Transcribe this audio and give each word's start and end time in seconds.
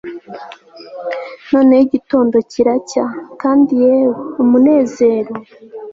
noneho 1.51 1.81
igitondo 1.87 2.35
kiracya, 2.51 3.05
kandi 3.41 3.71
yewe, 3.83 4.13
umunezero 4.43 5.33